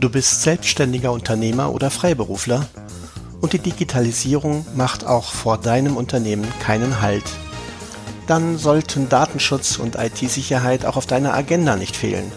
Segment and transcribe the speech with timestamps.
[0.00, 2.68] Du bist selbstständiger Unternehmer oder Freiberufler
[3.40, 7.24] und die Digitalisierung macht auch vor deinem Unternehmen keinen Halt.
[8.28, 12.30] Dann sollten Datenschutz und IT-Sicherheit auch auf deiner Agenda nicht fehlen.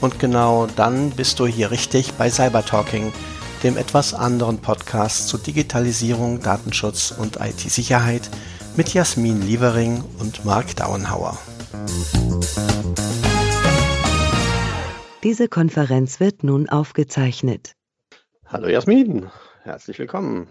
[0.00, 3.12] Und genau dann bist du hier richtig bei Cybertalking,
[3.62, 8.28] dem etwas anderen Podcast zu Digitalisierung, Datenschutz und IT-Sicherheit
[8.76, 11.38] mit Jasmin Lievering und Marc Dauenhauer.
[15.24, 17.72] Diese Konferenz wird nun aufgezeichnet.
[18.44, 19.30] Hallo Jasmin,
[19.62, 20.50] herzlich willkommen.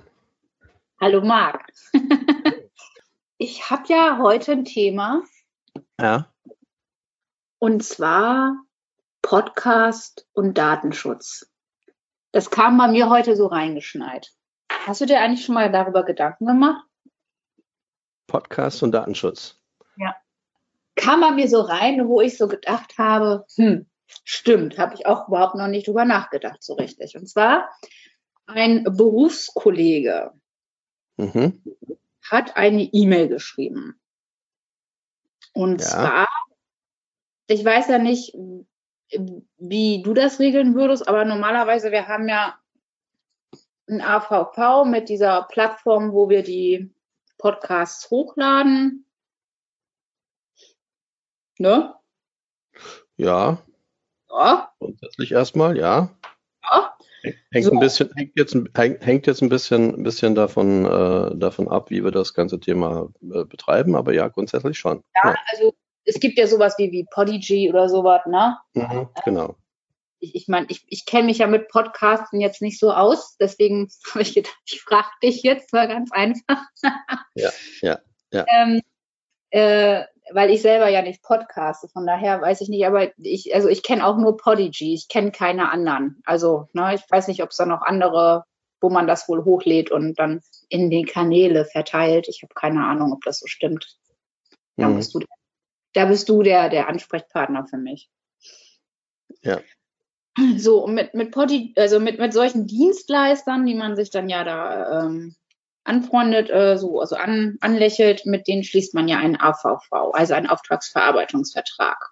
[0.99, 1.71] Hallo Marc.
[3.37, 5.21] ich habe ja heute ein Thema.
[6.01, 6.33] Ja.
[7.59, 8.55] Und zwar
[9.21, 11.53] Podcast und Datenschutz.
[12.31, 14.31] Das kam bei mir heute so reingeschneit.
[14.71, 16.83] Hast du dir eigentlich schon mal darüber Gedanken gemacht?
[18.25, 19.61] Podcast und Datenschutz.
[19.97, 20.15] Ja.
[20.95, 23.85] Kam bei mir so rein, wo ich so gedacht habe, hm,
[24.23, 27.15] Stimmt, habe ich auch überhaupt noch nicht drüber nachgedacht, so richtig.
[27.15, 27.69] Und zwar
[28.45, 30.31] ein Berufskollege
[31.17, 31.61] mhm.
[32.23, 33.99] hat eine E-Mail geschrieben.
[35.53, 35.87] Und ja.
[35.87, 36.27] zwar,
[37.47, 38.35] ich weiß ja nicht,
[39.57, 42.57] wie du das regeln würdest, aber normalerweise, wir haben ja
[43.87, 46.93] ein AVV mit dieser Plattform, wo wir die
[47.37, 49.05] Podcasts hochladen.
[51.59, 51.93] Ne?
[53.17, 53.61] Ja,
[54.33, 54.69] ja.
[54.79, 56.09] Grundsätzlich erstmal, ja.
[56.63, 56.97] Ja.
[57.51, 57.71] Hängt, so.
[57.71, 62.03] ein bisschen, hängt, jetzt, hängt jetzt ein bisschen, ein bisschen davon, äh, davon ab, wie
[62.03, 65.03] wir das ganze Thema äh, betreiben, aber ja, grundsätzlich schon.
[65.15, 65.73] Ja, ja, also
[66.05, 68.57] es gibt ja sowas wie, wie Podigy oder sowas, ne?
[68.73, 69.55] Mhm, genau.
[70.19, 73.89] Ich, ich meine, ich, ich kenne mich ja mit Podcasten jetzt nicht so aus, deswegen
[74.11, 76.61] habe ich gedacht, ich frage dich jetzt mal ganz einfach.
[77.35, 77.51] ja,
[77.81, 77.99] ja,
[78.31, 78.45] ja.
[78.53, 78.81] Ähm,
[79.51, 83.67] äh, weil ich selber ja nicht podcaste, von daher weiß ich nicht, aber ich, also
[83.67, 86.21] ich kenne auch nur Podigy, ich kenne keine anderen.
[86.25, 88.43] Also, ne, ich weiß nicht, ob es da noch andere,
[88.81, 92.27] wo man das wohl hochlädt und dann in die Kanäle verteilt.
[92.27, 93.97] Ich habe keine Ahnung, ob das so stimmt.
[94.77, 94.97] Da mhm.
[94.97, 95.19] bist du,
[95.93, 98.09] da bist du der, der Ansprechpartner für mich.
[99.41, 99.59] Ja.
[100.57, 105.03] So, mit, mit Podi, also mit, mit solchen Dienstleistern, die man sich dann ja da
[105.05, 105.35] ähm,
[105.83, 110.47] anfreundet, äh, so also an, anlächelt, mit denen schließt man ja einen AVV, also einen
[110.47, 112.11] Auftragsverarbeitungsvertrag.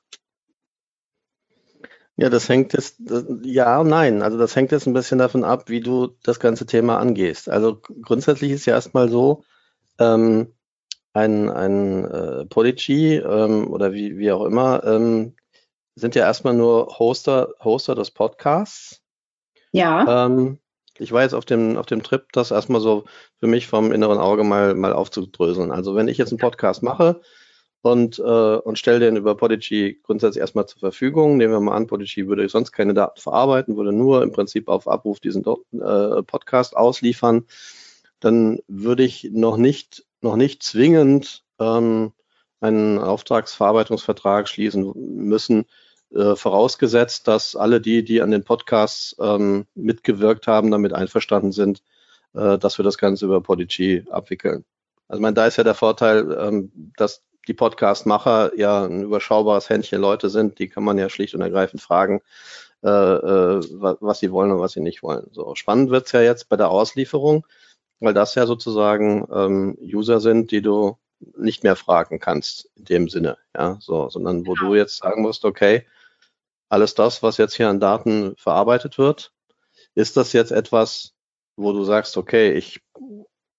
[2.17, 2.97] Ja, das hängt jetzt,
[3.43, 4.21] ja und nein.
[4.21, 7.49] Also das hängt jetzt ein bisschen davon ab, wie du das ganze Thema angehst.
[7.49, 9.43] Also grundsätzlich ist ja erstmal so,
[9.97, 10.53] ähm,
[11.13, 15.35] ein, ein äh, Podigy ähm, oder wie, wie auch immer, ähm,
[15.95, 19.01] sind ja erstmal nur Hoster, Hoster des Podcasts.
[19.71, 20.25] Ja.
[20.25, 20.59] Ähm,
[21.01, 23.05] ich war jetzt auf dem, auf dem Trip, das erstmal so
[23.39, 25.71] für mich vom inneren Auge mal, mal aufzudröseln.
[25.71, 27.21] Also wenn ich jetzt einen Podcast mache
[27.81, 28.21] und, äh,
[28.57, 32.47] und stelle den über Podigy grundsätzlich erstmal zur Verfügung, nehmen wir mal an, Podigy würde
[32.47, 37.45] sonst keine Daten verarbeiten, würde nur im Prinzip auf Abruf diesen äh, Podcast ausliefern,
[38.19, 42.13] dann würde ich noch nicht, noch nicht zwingend ähm,
[42.59, 45.65] einen Auftragsverarbeitungsvertrag schließen müssen,
[46.13, 51.81] äh, vorausgesetzt, dass alle die, die an den Podcasts ähm, mitgewirkt haben, damit einverstanden sind,
[52.33, 54.65] äh, dass wir das Ganze über Podigy abwickeln.
[55.07, 60.01] Also mein, da ist ja der Vorteil, ähm, dass die Podcast-Macher ja ein überschaubares Händchen
[60.01, 62.21] Leute sind, die kann man ja schlicht und ergreifend fragen,
[62.83, 65.27] äh, äh, was sie wollen und was sie nicht wollen.
[65.31, 67.45] So spannend wird's ja jetzt bei der Auslieferung,
[67.99, 70.97] weil das ja sozusagen ähm, User sind, die du
[71.37, 74.69] nicht mehr fragen kannst in dem Sinne, ja, so, sondern wo genau.
[74.69, 75.85] du jetzt sagen musst, okay,
[76.71, 79.33] alles das, was jetzt hier an Daten verarbeitet wird,
[79.93, 81.13] ist das jetzt etwas,
[81.57, 82.81] wo du sagst, okay, ich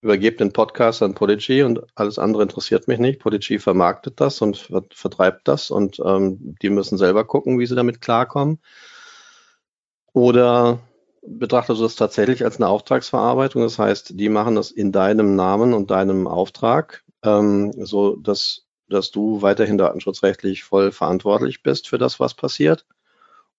[0.00, 3.20] übergebe den Podcast an Podigy und alles andere interessiert mich nicht.
[3.20, 8.00] Podigy vermarktet das und vertreibt das und ähm, die müssen selber gucken, wie sie damit
[8.00, 8.60] klarkommen.
[10.14, 10.80] Oder
[11.20, 13.62] betrachtest du das tatsächlich als eine Auftragsverarbeitung?
[13.62, 19.10] Das heißt, die machen das in deinem Namen und deinem Auftrag, ähm, so dass, dass
[19.10, 22.86] du weiterhin datenschutzrechtlich voll verantwortlich bist für das, was passiert.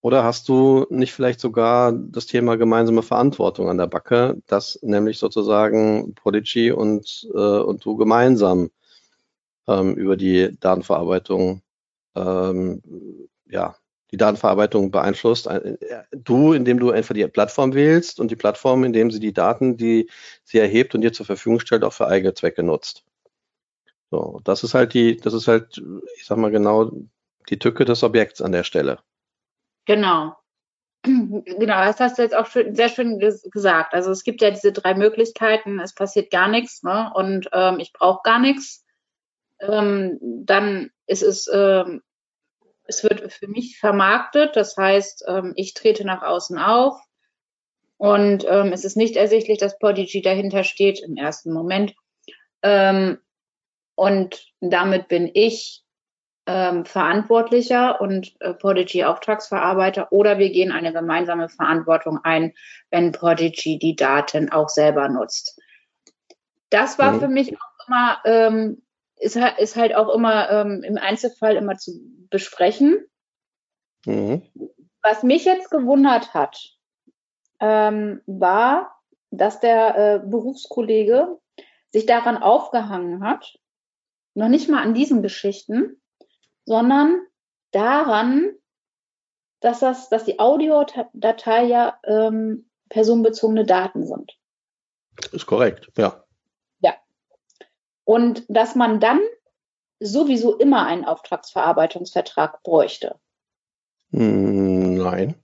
[0.04, 5.18] Oder hast du nicht vielleicht sogar das Thema gemeinsame Verantwortung an der Backe, dass nämlich
[5.18, 8.70] sozusagen Prodigy und, äh, und du gemeinsam
[9.66, 11.62] ähm, über die Datenverarbeitung,
[12.16, 12.82] ähm,
[13.48, 13.78] ja,
[14.12, 15.48] die Datenverarbeitung beeinflusst.
[15.48, 15.78] Äh,
[16.12, 20.10] du, indem du einfach die Plattform wählst und die Plattform, indem sie die Daten, die
[20.44, 23.06] sie erhebt und dir zur Verfügung stellt, auch für eigene Zwecke nutzt.
[24.12, 25.82] So, das ist halt die, das ist halt,
[26.18, 26.92] ich sag mal genau,
[27.50, 29.00] die Tücke des Objekts an der Stelle.
[29.86, 30.36] Genau.
[31.06, 33.94] Genau, das hast du jetzt auch schön, sehr schön gesagt.
[33.94, 37.12] Also es gibt ja diese drei Möglichkeiten, es passiert gar nichts ne?
[37.16, 38.86] und ähm, ich brauche gar nichts.
[39.60, 42.02] Ähm, dann ist es, ähm,
[42.86, 47.02] es wird für mich vermarktet, das heißt, ähm, ich trete nach außen auf,
[47.98, 51.96] Und ähm, es ist nicht ersichtlich, dass Podigy dahinter steht im ersten Moment.
[52.62, 53.20] Ähm,
[53.96, 55.84] und damit bin ich
[56.46, 62.54] ähm, Verantwortlicher und äh, Podigy Auftragsverarbeiter oder wir gehen eine gemeinsame Verantwortung ein,
[62.90, 65.60] wenn Podigy die Daten auch selber nutzt.
[66.70, 67.20] Das war mhm.
[67.20, 68.82] für mich auch immer, ähm,
[69.16, 71.94] ist, ist halt auch immer ähm, im Einzelfall immer zu
[72.30, 73.06] besprechen.
[74.06, 74.42] Mhm.
[75.02, 76.76] Was mich jetzt gewundert hat,
[77.60, 79.00] ähm, war,
[79.32, 81.40] dass der äh, Berufskollege
[81.92, 83.58] sich daran aufgehangen hat,
[84.34, 86.02] noch nicht mal an diesen Geschichten,
[86.66, 87.26] sondern
[87.72, 88.52] daran,
[89.60, 94.38] dass, das, dass die Audiodatei ja ähm, personenbezogene Daten sind.
[95.32, 96.24] Ist korrekt, ja.
[96.80, 96.96] Ja.
[98.04, 99.22] Und dass man dann
[100.00, 103.20] sowieso immer einen Auftragsverarbeitungsvertrag bräuchte.
[104.12, 105.36] Hm, nein.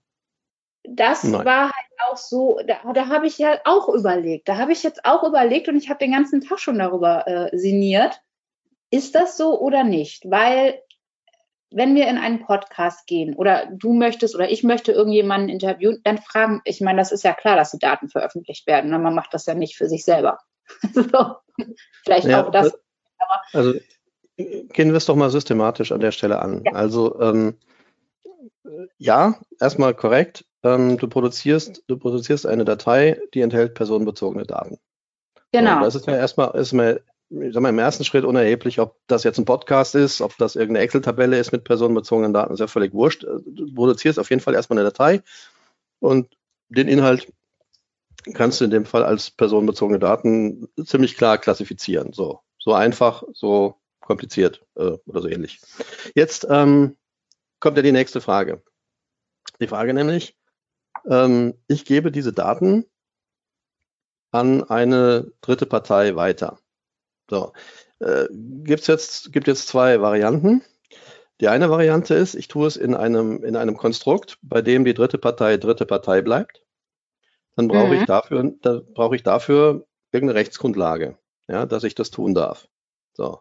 [0.84, 1.46] Das Nein.
[1.46, 4.48] war halt auch so, da, da habe ich ja auch überlegt.
[4.48, 7.58] Da habe ich jetzt auch überlegt und ich habe den ganzen Tag schon darüber äh,
[7.58, 8.22] sinniert.
[8.90, 10.30] Ist das so oder nicht?
[10.30, 10.82] Weil
[11.72, 16.18] wenn wir in einen Podcast gehen oder du möchtest oder ich möchte irgendjemanden interviewen, dann
[16.18, 18.90] fragen, ich meine, das ist ja klar, dass die Daten veröffentlicht werden.
[18.90, 19.00] Ne?
[19.00, 20.40] Man macht das ja nicht für sich selber.
[20.94, 21.36] so,
[22.04, 22.74] vielleicht ja, auch das.
[23.54, 23.74] also
[24.38, 26.64] gehen wir es doch mal systematisch an der Stelle an.
[26.66, 26.74] Ja.
[26.74, 27.58] Also ähm,
[28.98, 30.46] ja, erstmal korrekt.
[30.64, 34.80] Ähm, du produzierst, du produzierst eine Datei, die enthält personenbezogene Daten.
[35.52, 35.80] Genau.
[35.80, 38.96] So, das ist ja erstmal, ist mir ich sag mal, im ersten Schritt unerheblich, ob
[39.08, 42.68] das jetzt ein Podcast ist, ob das irgendeine Excel-Tabelle ist mit personenbezogenen Daten, ist ja
[42.68, 43.24] völlig wurscht.
[43.24, 45.22] Du produzierst auf jeden Fall erstmal eine Datei
[46.00, 46.36] und
[46.70, 47.32] den Inhalt
[48.34, 52.14] kannst du in dem Fall als personenbezogene Daten ziemlich klar klassifizieren.
[52.14, 55.62] So, so einfach, so kompliziert äh, oder so ähnlich.
[56.16, 56.98] Jetzt ähm,
[57.60, 58.64] kommt ja die nächste Frage.
[59.60, 60.36] Die Frage nämlich,
[61.10, 62.86] ähm, ich gebe diese Daten
[64.32, 66.59] an eine dritte Partei weiter.
[67.30, 67.54] So,
[68.00, 70.64] äh, gibt's jetzt, gibt jetzt zwei Varianten.
[71.42, 74.94] Die eine Variante ist, ich tue es in einem, in einem Konstrukt, bei dem die
[74.94, 76.64] dritte Partei dritte Partei bleibt.
[77.56, 78.02] Dann brauche mhm.
[78.02, 81.18] ich dafür, da brauche ich dafür irgendeine Rechtsgrundlage,
[81.48, 82.68] ja, dass ich das tun darf.
[83.14, 83.40] So.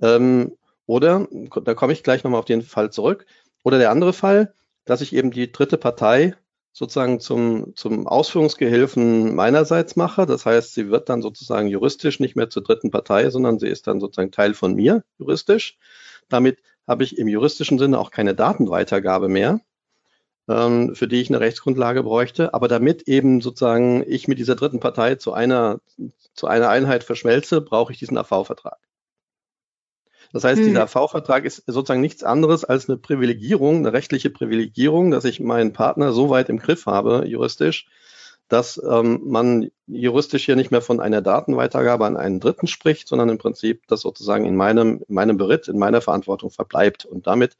[0.00, 0.56] Ähm,
[0.86, 1.28] oder,
[1.64, 3.26] da komme ich gleich nochmal auf den Fall zurück.
[3.62, 4.54] Oder der andere Fall,
[4.84, 6.34] dass ich eben die dritte Partei
[6.72, 10.26] sozusagen zum, zum Ausführungsgehilfen meinerseits mache.
[10.26, 13.86] Das heißt, sie wird dann sozusagen juristisch nicht mehr zur dritten Partei, sondern sie ist
[13.86, 15.76] dann sozusagen Teil von mir juristisch.
[16.28, 19.60] Damit habe ich im juristischen Sinne auch keine Datenweitergabe mehr,
[20.48, 22.54] ähm, für die ich eine Rechtsgrundlage bräuchte.
[22.54, 25.80] Aber damit eben sozusagen ich mit dieser dritten Partei zu einer,
[26.34, 28.78] zu einer Einheit verschmelze, brauche ich diesen AV-Vertrag.
[30.32, 30.66] Das heißt, mhm.
[30.66, 35.72] dieser V-Vertrag ist sozusagen nichts anderes als eine Privilegierung, eine rechtliche Privilegierung, dass ich meinen
[35.72, 37.86] Partner so weit im Griff habe, juristisch,
[38.48, 43.28] dass ähm, man juristisch hier nicht mehr von einer Datenweitergabe an einen Dritten spricht, sondern
[43.28, 47.04] im Prinzip das sozusagen in meinem, in meinem Beritt, in meiner Verantwortung verbleibt.
[47.04, 47.56] Und damit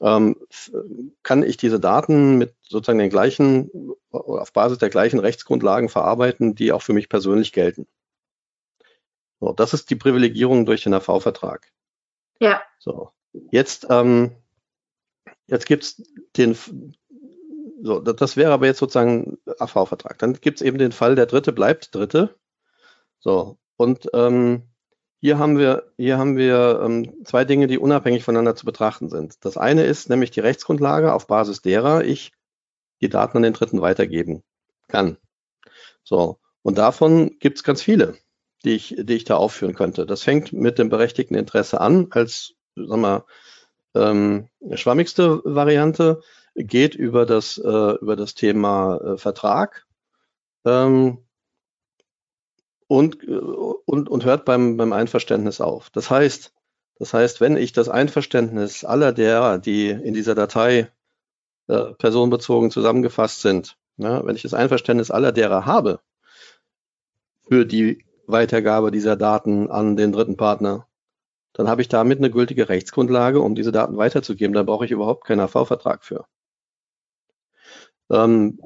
[0.00, 0.36] ähm,
[1.22, 3.70] kann ich diese Daten mit sozusagen den gleichen,
[4.10, 7.86] auf Basis der gleichen Rechtsgrundlagen verarbeiten, die auch für mich persönlich gelten.
[9.40, 11.70] So, das ist die Privilegierung durch den AV-Vertrag.
[12.40, 12.62] Ja.
[12.78, 13.12] So,
[13.52, 14.32] jetzt, ähm,
[15.46, 16.02] jetzt gibt's
[16.36, 16.56] den,
[17.82, 20.18] so, das wäre aber jetzt sozusagen AV-Vertrag.
[20.18, 22.34] Dann gibt's eben den Fall, der Dritte bleibt Dritte.
[23.18, 24.62] So, und ähm,
[25.20, 29.44] hier haben wir, hier haben wir ähm, zwei Dinge, die unabhängig voneinander zu betrachten sind.
[29.44, 32.32] Das eine ist nämlich die Rechtsgrundlage, auf Basis derer ich
[33.02, 34.42] die Daten an den Dritten weitergeben
[34.88, 35.18] kann.
[36.04, 38.16] So, und davon gibt's ganz viele
[38.64, 40.06] die ich, die ich da aufführen könnte.
[40.06, 43.24] Das fängt mit dem berechtigten Interesse an, als sagen wir,
[43.94, 46.20] ähm, schwammigste Variante,
[46.54, 49.86] geht über das, äh, über das Thema äh, Vertrag
[50.64, 51.18] ähm,
[52.86, 55.90] und, und, und hört beim, beim Einverständnis auf.
[55.90, 56.52] Das heißt,
[56.98, 60.90] das heißt, wenn ich das Einverständnis aller derer, die in dieser Datei
[61.68, 66.00] äh, personenbezogen zusammengefasst sind, ja, wenn ich das Einverständnis aller derer habe,
[67.48, 70.86] für die Weitergabe dieser Daten an den dritten Partner,
[71.52, 74.54] dann habe ich damit eine gültige Rechtsgrundlage, um diese Daten weiterzugeben.
[74.54, 76.26] Da brauche ich überhaupt keinen AV-Vertrag für.
[78.10, 78.60] Ähm,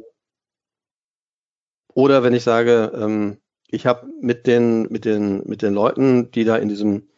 [1.95, 6.45] oder wenn ich sage, ähm, ich habe mit den, mit, den, mit den Leuten, die
[6.45, 7.09] da in diesem,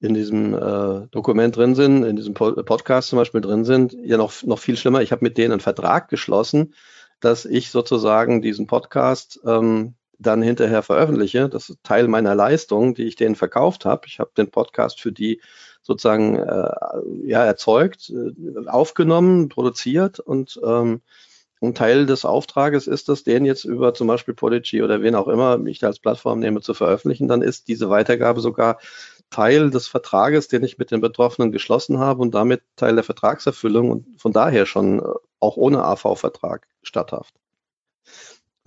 [0.00, 4.42] in diesem äh, Dokument drin sind, in diesem Podcast zum Beispiel drin sind, ja noch,
[4.42, 6.74] noch viel schlimmer, ich habe mit denen einen Vertrag geschlossen,
[7.20, 11.48] dass ich sozusagen diesen Podcast ähm, dann hinterher veröffentliche.
[11.48, 14.06] Das ist Teil meiner Leistung, die ich denen verkauft habe.
[14.06, 15.40] Ich habe den Podcast für die
[15.82, 16.70] sozusagen äh,
[17.24, 21.02] ja, erzeugt, äh, aufgenommen, produziert und ähm,
[21.60, 25.26] ein Teil des Auftrages ist es, den jetzt über zum Beispiel Podigy oder wen auch
[25.26, 28.78] immer ich als Plattform nehme zu veröffentlichen, dann ist diese Weitergabe sogar
[29.30, 33.90] Teil des Vertrages, den ich mit den Betroffenen geschlossen habe und damit Teil der Vertragserfüllung
[33.90, 35.02] und von daher schon äh,
[35.40, 37.34] auch ohne AV-Vertrag statthaft.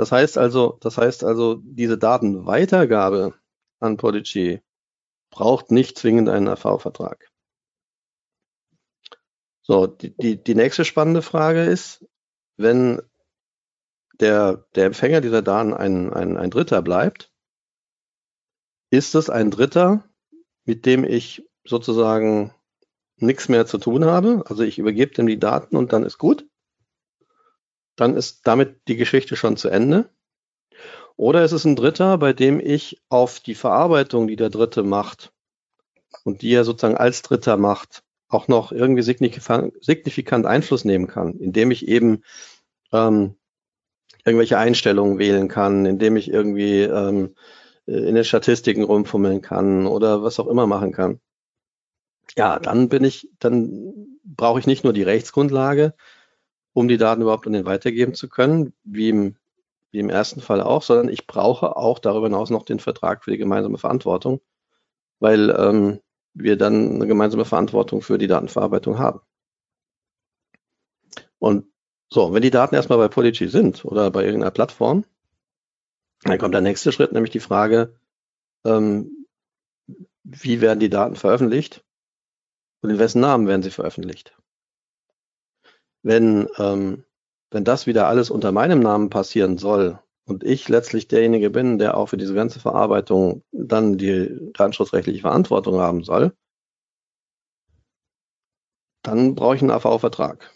[0.01, 3.35] Das heißt also, das heißt also, diese Datenweitergabe
[3.79, 4.63] an Podigy
[5.29, 7.29] braucht nicht zwingend einen AV-Vertrag.
[9.61, 12.03] So, die, die, die nächste spannende Frage ist,
[12.57, 13.03] wenn
[14.19, 17.31] der, der Empfänger dieser Daten ein, ein, ein Dritter bleibt,
[18.89, 20.09] ist es ein Dritter,
[20.65, 22.55] mit dem ich sozusagen
[23.17, 24.45] nichts mehr zu tun habe.
[24.47, 26.47] Also ich übergebe dem die Daten und dann ist gut.
[28.01, 30.09] Dann ist damit die Geschichte schon zu Ende.
[31.17, 35.31] Oder ist es ein Dritter, bei dem ich auf die Verarbeitung, die der Dritte macht
[36.23, 41.69] und die er sozusagen als Dritter macht, auch noch irgendwie signifikant, Einfluss nehmen kann, indem
[41.69, 42.23] ich eben
[42.91, 43.35] ähm,
[44.25, 47.35] irgendwelche Einstellungen wählen kann, indem ich irgendwie ähm,
[47.85, 51.19] in den Statistiken rumfummeln kann oder was auch immer machen kann.
[52.35, 55.93] Ja, dann bin ich, dann brauche ich nicht nur die Rechtsgrundlage,
[56.73, 59.35] um die Daten überhaupt an den weitergeben zu können, wie im,
[59.91, 63.31] wie im ersten Fall auch, sondern ich brauche auch darüber hinaus noch den Vertrag für
[63.31, 64.41] die gemeinsame Verantwortung,
[65.19, 65.99] weil ähm,
[66.33, 69.21] wir dann eine gemeinsame Verantwortung für die Datenverarbeitung haben.
[71.39, 71.65] Und
[72.09, 75.05] so, wenn die Daten erstmal bei Polygy sind oder bei irgendeiner Plattform,
[76.23, 77.95] dann kommt der nächste Schritt, nämlich die Frage,
[78.65, 79.25] ähm,
[80.23, 81.83] wie werden die Daten veröffentlicht
[82.81, 84.37] und in wessen Namen werden sie veröffentlicht?
[86.03, 87.03] Wenn, ähm,
[87.51, 91.97] wenn das wieder alles unter meinem Namen passieren soll und ich letztlich derjenige bin, der
[91.97, 96.33] auch für diese ganze Verarbeitung dann die datenschutzrechtliche Verantwortung haben soll,
[99.03, 100.51] dann brauche ich einen AV-Vertrag.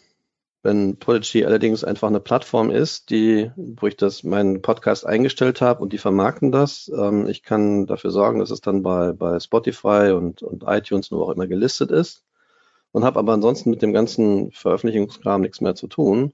[0.62, 5.80] Wenn Podigy allerdings einfach eine Plattform ist, die, wo ich das meinen Podcast eingestellt habe
[5.80, 10.12] und die vermarkten das, ähm, ich kann dafür sorgen, dass es dann bei, bei Spotify
[10.16, 12.25] und, und iTunes nur auch immer gelistet ist
[12.96, 16.32] und habe aber ansonsten mit dem ganzen Veröffentlichungskram nichts mehr zu tun.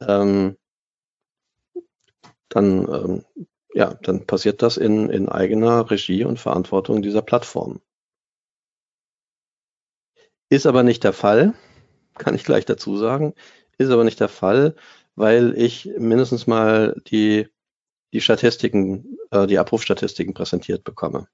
[0.00, 0.56] Ähm,
[2.48, 3.24] dann, ähm,
[3.72, 7.80] ja, dann passiert das in, in eigener Regie und Verantwortung dieser Plattform.
[10.48, 11.54] Ist aber nicht der Fall,
[12.18, 13.34] kann ich gleich dazu sagen,
[13.78, 14.74] ist aber nicht der Fall,
[15.14, 17.46] weil ich mindestens mal die,
[18.12, 21.28] die Statistiken, äh, die Abrufstatistiken präsentiert bekomme.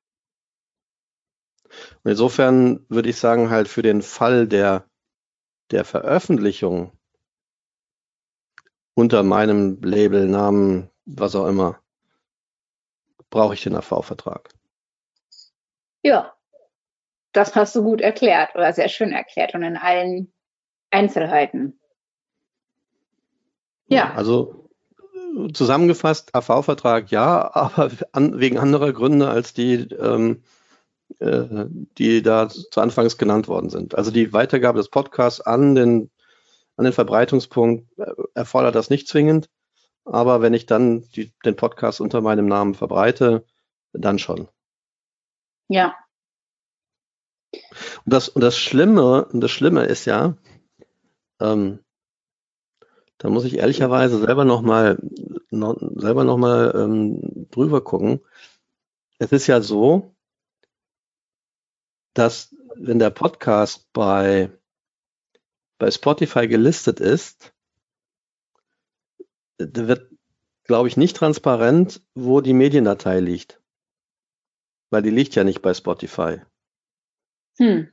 [2.02, 4.84] Und insofern würde ich sagen, halt für den Fall der,
[5.70, 6.92] der Veröffentlichung
[8.94, 11.80] unter meinem Label, Namen, was auch immer,
[13.30, 14.48] brauche ich den AV-Vertrag.
[16.02, 16.32] Ja,
[17.32, 20.32] das hast du gut erklärt oder sehr schön erklärt und in allen
[20.90, 21.78] Einzelheiten.
[23.88, 24.14] Ja.
[24.14, 24.70] Also
[25.52, 30.42] zusammengefasst, AV-Vertrag ja, aber an, wegen anderer Gründe als die, ähm,
[31.18, 31.66] äh,
[31.98, 33.94] die da zu Anfangs genannt worden sind.
[33.94, 36.10] Also die Weitergabe des Podcasts an den,
[36.76, 39.48] an den Verbreitungspunkt äh, erfordert das nicht zwingend.
[40.04, 43.44] Aber wenn ich dann die, den Podcast unter meinem Namen verbreite,
[43.92, 44.48] dann schon.
[45.68, 45.96] Ja.
[47.52, 50.36] Und das, und das Schlimme, und das Schlimme ist ja,
[51.40, 51.80] ähm,
[53.18, 54.98] da muss ich ehrlicherweise selber nochmal
[55.50, 58.20] noch, selber noch mal ähm, drüber gucken.
[59.18, 60.15] Es ist ja so,
[62.18, 64.50] dass wenn der Podcast bei,
[65.78, 67.54] bei Spotify gelistet ist,
[69.58, 70.10] wird,
[70.64, 73.60] glaube ich, nicht transparent, wo die Mediendatei liegt.
[74.90, 76.42] Weil die liegt ja nicht bei Spotify.
[77.58, 77.90] Hm.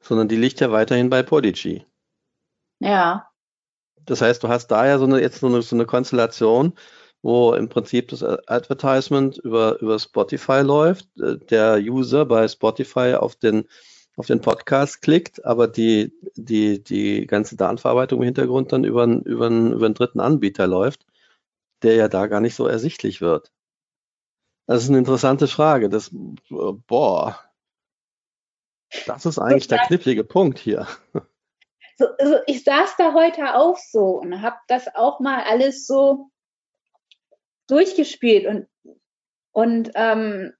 [0.00, 1.86] Sondern die liegt ja weiterhin bei Podigy.
[2.80, 3.30] Ja.
[3.96, 6.74] Das heißt, du hast da ja so eine, jetzt so eine, so eine Konstellation,
[7.22, 13.36] wo im Prinzip das Advertisement über, über Spotify läuft, äh, der User bei Spotify auf
[13.36, 13.66] den,
[14.16, 19.48] auf den Podcast klickt, aber die, die, die ganze Datenverarbeitung im Hintergrund dann über, über,
[19.48, 21.06] über einen dritten Anbieter läuft,
[21.82, 23.52] der ja da gar nicht so ersichtlich wird.
[24.66, 25.88] Das ist eine interessante Frage.
[25.88, 26.10] Das,
[26.50, 27.38] boah,
[29.06, 30.86] das ist eigentlich der knifflige Punkt hier
[31.98, 36.30] so, so, ich saß da heute auch so und habe das auch mal alles so
[37.68, 38.66] durchgespielt und,
[39.52, 40.52] und ähm,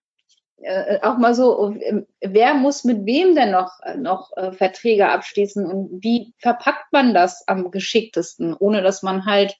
[0.60, 1.76] äh, auch mal so,
[2.20, 7.46] wer muss mit wem denn noch, noch äh, Verträge abschließen und wie verpackt man das
[7.46, 9.56] am geschicktesten, ohne dass man halt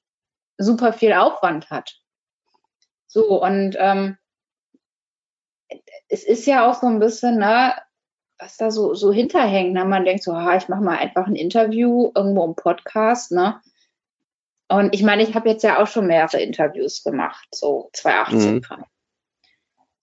[0.57, 2.01] super viel Aufwand hat.
[3.07, 4.19] So, und ähm,
[6.09, 7.75] es ist ja auch so ein bisschen, ne,
[8.39, 9.73] was da so, so hinterhängt.
[9.73, 9.85] Ne?
[9.85, 13.33] Man denkt so, ah, ich mache mal einfach ein Interview irgendwo im Podcast.
[13.33, 13.61] Ne?
[14.69, 18.61] Und ich meine, ich habe jetzt ja auch schon mehrere Interviews gemacht, so 2018 Mhm.
[18.61, 18.85] kam.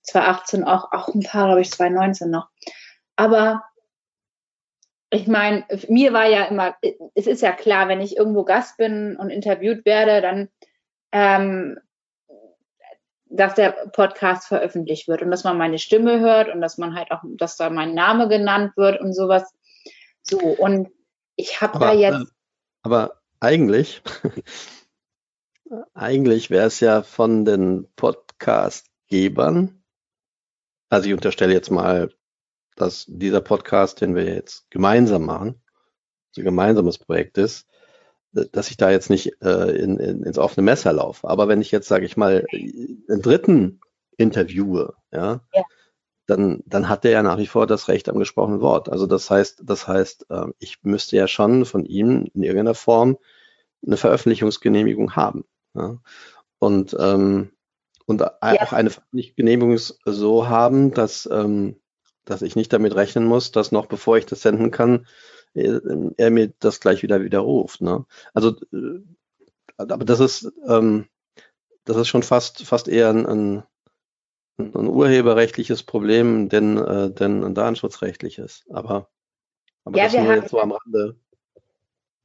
[0.03, 2.49] 2018 auch, auch ein paar, glaube ich, 2019 noch.
[3.15, 3.63] Aber
[5.09, 6.75] ich meine, mir war ja immer,
[7.13, 10.49] es ist ja klar, wenn ich irgendwo Gast bin und interviewt werde, dann,
[11.11, 11.79] ähm,
[13.25, 17.11] dass der Podcast veröffentlicht wird und dass man meine Stimme hört und dass man halt
[17.11, 19.53] auch, dass da mein Name genannt wird und sowas.
[20.21, 20.89] So, und
[21.35, 22.25] ich habe da jetzt, äh,
[22.83, 24.01] aber eigentlich,
[25.93, 29.83] eigentlich wäre es ja von den Podcastgebern,
[30.89, 32.13] also ich unterstelle jetzt mal,
[32.75, 35.61] dass dieser Podcast, den wir jetzt gemeinsam machen,
[36.31, 37.67] so ein gemeinsames Projekt ist,
[38.31, 41.27] dass ich da jetzt nicht äh, in, in, ins offene Messer laufe.
[41.29, 43.79] Aber wenn ich jetzt, sage ich mal, einen dritten
[44.17, 45.63] interviewe, ja, Ja.
[46.25, 48.89] Dann, dann hat er ja nach wie vor das Recht am gesprochenen Wort.
[48.89, 53.17] Also das heißt, das heißt, äh, ich müsste ja schon von ihm in irgendeiner Form
[53.85, 55.45] eine Veröffentlichungsgenehmigung haben.
[55.75, 55.97] Ja.
[56.59, 57.51] Und, ähm,
[58.05, 61.75] und auch eine Veröffentlichungsgenehmigung so haben, dass, ähm,
[62.23, 65.05] dass ich nicht damit rechnen muss, dass noch bevor ich das senden kann,
[65.53, 65.81] er,
[66.17, 67.81] er mir das gleich wieder widerruft.
[67.81, 68.05] Ne?
[68.33, 69.01] Also, äh,
[69.77, 71.05] aber das ist, ähm,
[71.85, 73.63] das ist schon fast, fast eher ein, ein,
[74.57, 78.65] ein urheberrechtliches Problem, denn, äh, denn ein datenschutzrechtliches.
[78.71, 79.09] Aber,
[79.83, 81.15] aber Ja, das wir nur haben- jetzt so am Rande.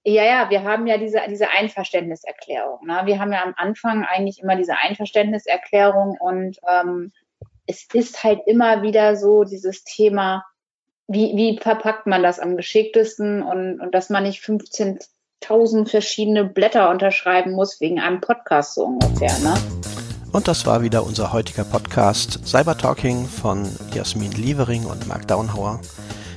[0.05, 2.87] Ja, ja, wir haben ja diese, diese Einverständniserklärung.
[2.87, 3.03] Ne?
[3.05, 7.13] Wir haben ja am Anfang eigentlich immer diese Einverständniserklärung und ähm,
[7.67, 10.45] es ist halt immer wieder so dieses Thema,
[11.07, 16.89] wie, wie verpackt man das am geschicktesten und, und dass man nicht 15.000 verschiedene Blätter
[16.89, 19.37] unterschreiben muss wegen einem Podcast so ungefähr.
[19.41, 19.55] Ne?
[20.33, 25.81] Und das war wieder unser heutiger Podcast Cyber Talking von Jasmin Lievering und Mark Downhauer.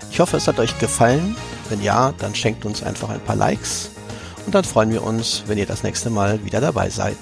[0.09, 1.35] Ich hoffe, es hat euch gefallen.
[1.69, 3.91] Wenn ja, dann schenkt uns einfach ein paar Likes.
[4.45, 7.17] Und dann freuen wir uns, wenn ihr das nächste Mal wieder dabei seid.